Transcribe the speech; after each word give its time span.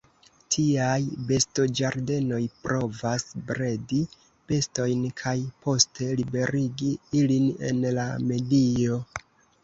Tiaj 0.53 0.99
bestoĝardenoj 1.31 2.39
provas 2.63 3.25
bredi 3.51 3.99
bestojn 4.51 5.03
kaj 5.21 5.33
poste 5.67 6.07
liberigi 6.21 6.89
ilin 7.19 7.45
en 7.69 7.83
la 7.99 8.07
medio. 8.31 8.99